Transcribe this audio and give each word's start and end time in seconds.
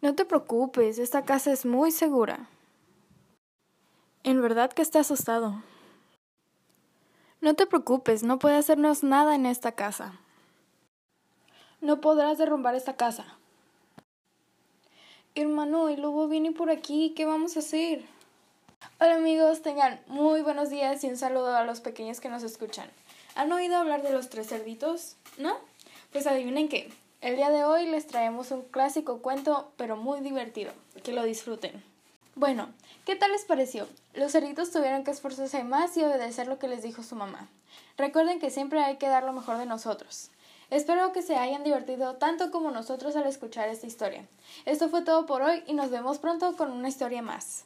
No 0.00 0.14
te 0.14 0.24
preocupes, 0.24 0.98
esta 0.98 1.24
casa 1.24 1.52
es 1.52 1.66
muy 1.66 1.90
segura. 1.90 2.48
En 4.22 4.40
verdad 4.40 4.72
que 4.72 4.82
está 4.82 5.00
asustado. 5.00 5.62
No 7.40 7.54
te 7.54 7.66
preocupes, 7.66 8.22
no 8.22 8.38
puede 8.38 8.56
hacernos 8.56 9.02
nada 9.02 9.34
en 9.34 9.44
esta 9.44 9.72
casa. 9.72 10.20
No 11.80 12.00
podrás 12.00 12.38
derrumbar 12.38 12.76
esta 12.76 12.94
casa. 12.94 13.24
Hermano, 15.34 15.88
el 15.88 16.02
lobo 16.02 16.28
viene 16.28 16.52
por 16.52 16.70
aquí, 16.70 17.12
¿qué 17.16 17.24
vamos 17.24 17.56
a 17.56 17.60
hacer? 17.60 18.04
Hola 19.00 19.16
amigos, 19.16 19.62
tengan 19.62 20.00
muy 20.06 20.42
buenos 20.42 20.70
días 20.70 21.02
y 21.02 21.08
un 21.08 21.16
saludo 21.16 21.56
a 21.56 21.64
los 21.64 21.80
pequeños 21.80 22.20
que 22.20 22.28
nos 22.28 22.44
escuchan. 22.44 22.88
¿Han 23.34 23.50
oído 23.50 23.76
hablar 23.76 24.02
de 24.02 24.12
los 24.12 24.28
tres 24.28 24.48
cerditos? 24.48 25.16
¿No? 25.38 25.56
Pues 26.12 26.28
adivinen 26.28 26.68
qué. 26.68 26.88
El 27.20 27.34
día 27.34 27.50
de 27.50 27.64
hoy 27.64 27.84
les 27.86 28.06
traemos 28.06 28.52
un 28.52 28.62
clásico 28.62 29.18
cuento, 29.18 29.72
pero 29.76 29.96
muy 29.96 30.20
divertido. 30.20 30.70
Que 31.02 31.12
lo 31.12 31.24
disfruten. 31.24 31.82
Bueno, 32.36 32.68
¿qué 33.04 33.16
tal 33.16 33.32
les 33.32 33.44
pareció? 33.44 33.88
Los 34.14 34.30
cerditos 34.30 34.70
tuvieron 34.70 35.02
que 35.02 35.10
esforzarse 35.10 35.64
más 35.64 35.96
y 35.96 36.04
obedecer 36.04 36.46
lo 36.46 36.60
que 36.60 36.68
les 36.68 36.84
dijo 36.84 37.02
su 37.02 37.16
mamá. 37.16 37.48
Recuerden 37.96 38.38
que 38.38 38.50
siempre 38.50 38.84
hay 38.84 38.98
que 38.98 39.08
dar 39.08 39.24
lo 39.24 39.32
mejor 39.32 39.58
de 39.58 39.66
nosotros. 39.66 40.30
Espero 40.70 41.12
que 41.12 41.22
se 41.22 41.34
hayan 41.34 41.64
divertido 41.64 42.14
tanto 42.14 42.52
como 42.52 42.70
nosotros 42.70 43.16
al 43.16 43.26
escuchar 43.26 43.68
esta 43.68 43.88
historia. 43.88 44.24
Esto 44.64 44.88
fue 44.88 45.02
todo 45.02 45.26
por 45.26 45.42
hoy 45.42 45.64
y 45.66 45.74
nos 45.74 45.90
vemos 45.90 46.18
pronto 46.18 46.56
con 46.56 46.70
una 46.70 46.88
historia 46.88 47.20
más. 47.20 47.64